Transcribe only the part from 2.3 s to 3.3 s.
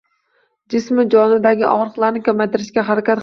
kamaytirishga harakat qilardi.